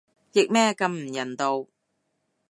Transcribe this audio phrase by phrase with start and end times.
[0.33, 1.67] 譯咩咁唔人道